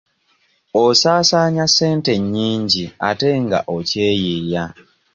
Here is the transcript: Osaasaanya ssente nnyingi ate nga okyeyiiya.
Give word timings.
Osaasaanya 0.83 1.65
ssente 1.69 2.13
nnyingi 2.21 2.83
ate 3.09 3.29
nga 3.43 3.59
okyeyiiya. 3.75 4.63